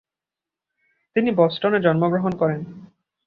[1.15, 2.59] তিনি বস্টনে জন্মগ্রহণ করেন।